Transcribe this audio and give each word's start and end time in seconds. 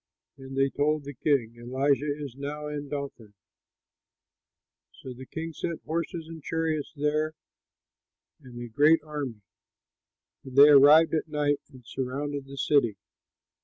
And 0.35 0.57
they 0.57 0.71
told 0.71 1.03
the 1.03 1.13
king, 1.13 1.57
"Elisha 1.59 2.07
is 2.17 2.35
now 2.35 2.65
in 2.65 2.89
Dothan." 2.89 3.35
So 4.93 5.13
the 5.13 5.27
king 5.27 5.53
sent 5.53 5.83
horses 5.83 6.27
and 6.27 6.41
chariots 6.41 6.91
there 6.95 7.33
and 8.41 8.59
a 8.63 8.67
great 8.67 9.03
army. 9.03 9.41
And 10.43 10.55
they 10.55 10.69
arrived 10.69 11.13
at 11.13 11.27
night 11.27 11.59
and 11.71 11.83
surrounded 11.85 12.45
the 12.47 12.57
city. 12.57 12.97